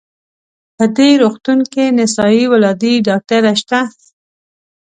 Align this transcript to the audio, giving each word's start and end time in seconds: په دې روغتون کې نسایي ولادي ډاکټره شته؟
په 0.77 0.85
دې 0.97 1.09
روغتون 1.21 1.59
کې 1.73 1.85
نسایي 1.97 2.43
ولادي 2.53 2.93
ډاکټره 3.07 3.51
شته؟ 3.61 3.79